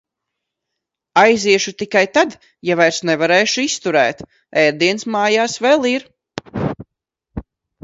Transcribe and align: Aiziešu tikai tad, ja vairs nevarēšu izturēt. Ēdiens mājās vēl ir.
Aiziešu 1.23 1.73
tikai 1.81 2.03
tad, 2.15 2.33
ja 2.71 2.79
vairs 2.81 3.03
nevarēšu 3.11 3.67
izturēt. 3.67 4.25
Ēdiens 4.65 5.09
mājās 5.19 5.61
vēl 5.69 5.89
ir. 5.93 6.11